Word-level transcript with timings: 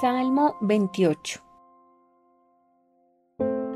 Salmo 0.00 0.56
28 0.60 1.40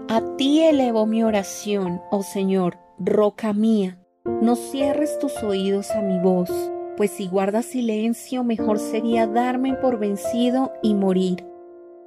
A 0.09 0.23
ti 0.37 0.63
elevo 0.63 1.07
mi 1.07 1.23
oración, 1.25 2.01
oh 2.11 2.23
Señor, 2.23 2.79
roca 2.99 3.53
mía. 3.53 3.99
No 4.43 4.57
cierres 4.57 5.19
tus 5.19 5.43
oídos 5.43 5.91
a 5.91 6.03
mi 6.03 6.19
voz, 6.21 6.51
pues 6.97 7.11
si 7.11 7.27
guardas 7.29 7.67
silencio 7.67 8.45
mejor 8.45 8.79
sería 8.79 9.27
darme 9.27 9.75
por 9.75 9.99
vencido 9.99 10.73
y 10.83 10.95
morir. 10.95 11.47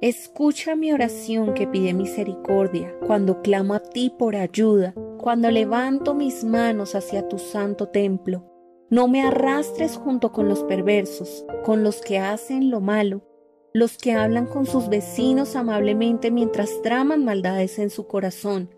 Escucha 0.00 0.74
mi 0.74 0.92
oración 0.92 1.54
que 1.54 1.66
pide 1.66 1.94
misericordia, 1.94 2.94
cuando 3.06 3.42
clamo 3.42 3.74
a 3.74 3.80
ti 3.80 4.12
por 4.18 4.36
ayuda, 4.36 4.94
cuando 5.18 5.50
levanto 5.50 6.14
mis 6.14 6.44
manos 6.44 6.94
hacia 6.94 7.28
tu 7.28 7.38
santo 7.38 7.88
templo. 7.88 8.44
No 8.90 9.08
me 9.08 9.22
arrastres 9.22 9.96
junto 9.96 10.32
con 10.32 10.48
los 10.48 10.64
perversos, 10.64 11.46
con 11.64 11.84
los 11.84 12.00
que 12.00 12.18
hacen 12.18 12.70
lo 12.70 12.80
malo, 12.80 13.22
los 13.74 13.96
que 13.98 14.12
hablan 14.12 14.46
con 14.46 14.66
sus 14.66 14.88
vecinos 14.88 15.56
amablemente 15.56 16.30
mientras 16.30 16.82
traman 16.82 17.24
maldades 17.24 17.78
en 17.78 17.90
su 17.90 18.06
corazón. 18.06 18.70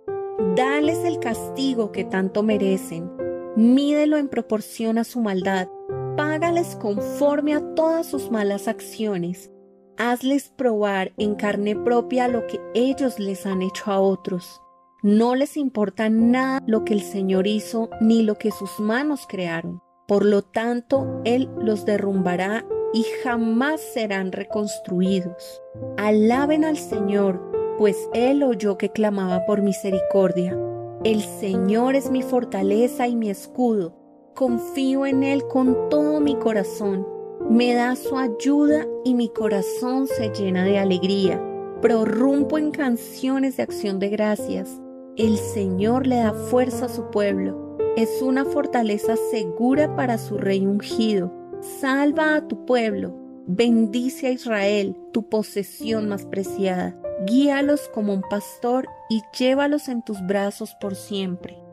Dales 0.57 1.05
el 1.05 1.19
castigo 1.19 1.93
que 1.93 2.05
tanto 2.05 2.43
merecen. 2.43 3.11
Mídelo 3.57 4.17
en 4.17 4.29
proporción 4.29 4.99
a 4.99 5.05
su 5.05 5.21
maldad. 5.21 5.69
Págales 6.17 6.77
conforme 6.77 7.55
a 7.55 7.75
todas 7.75 8.07
sus 8.07 8.31
malas 8.31 8.69
acciones 8.69 9.51
hazles 9.97 10.49
probar 10.57 11.13
en 11.19 11.35
carne 11.35 11.77
propia 11.77 12.29
lo 12.29 12.47
que 12.47 12.61
ellos 12.75 13.19
les 13.19 13.47
han 13.47 13.63
hecho 13.63 13.91
a 13.91 14.01
otros. 14.01 14.61
No 15.03 15.35
les 15.35 15.57
importa 15.57 16.09
nada 16.09 16.63
lo 16.67 16.85
que 16.85 16.95
el 16.95 17.03
Señor 17.03 17.47
hizo 17.47 17.91
ni 18.01 18.23
lo 18.23 18.37
que 18.37 18.51
sus 18.51 18.81
manos 18.81 19.27
crearon. 19.29 19.83
Por 20.09 20.25
lo 20.25 20.43
tanto, 20.43 21.21
Él 21.25 21.51
los 21.59 21.85
derrumbará 21.85 22.67
y 22.95 23.05
jamás 23.23 23.83
serán 23.83 24.33
reconstruidos. 24.33 25.61
Alaben 25.99 26.65
al 26.65 26.79
Señor, 26.79 27.43
pues 27.77 28.09
Él 28.15 28.43
oyó 28.43 28.79
que 28.79 28.89
clamaba 28.89 29.45
por 29.45 29.61
misericordia. 29.61 30.57
El 31.05 31.21
Señor 31.21 31.97
es 31.97 32.11
mi 32.11 32.23
fortaleza 32.23 33.07
y 33.07 33.17
mi 33.17 33.29
escudo. 33.29 33.95
Confío 34.35 35.05
en 35.05 35.23
Él 35.23 35.47
con 35.47 35.91
todo 35.91 36.21
mi 36.21 36.37
corazón 36.37 37.07
me 37.51 37.75
da 37.75 37.95
su 37.95 38.17
ayuda 38.17 38.87
y 39.05 39.15
mi 39.15 39.29
corazón 39.29 40.07
se 40.07 40.31
llena 40.31 40.65
de 40.65 40.79
alegría. 40.79 41.43
Prorrumpo 41.83 42.57
en 42.57 42.71
canciones 42.71 43.59
de 43.59 43.65
acción 43.65 43.99
de 43.99 44.09
gracias. 44.09 44.81
El 45.17 45.37
Señor 45.37 46.07
le 46.07 46.17
da 46.17 46.33
fuerza 46.33 46.87
a 46.87 46.89
su 46.89 47.11
pueblo. 47.11 47.77
Es 47.99 48.23
una 48.23 48.47
fortaleza 48.47 49.17
segura 49.31 49.95
para 49.95 50.17
su 50.17 50.39
rey 50.39 50.67
ungido. 50.67 51.31
Salva 51.65 52.37
a 52.37 52.47
tu 52.47 52.67
pueblo. 52.67 53.15
Bendice 53.47 54.27
a 54.27 54.31
Israel, 54.31 54.95
tu 55.15 55.31
posesión 55.31 56.11
más 56.11 56.27
preciada. 56.27 56.95
Guíalos 57.27 57.89
como 57.89 58.13
un 58.13 58.21
pastor 58.21 58.87
y 59.09 59.23
llévalos 59.39 59.89
en 59.89 60.03
tus 60.03 60.21
brazos 60.27 60.77
por 60.79 60.95
siempre. 60.95 61.64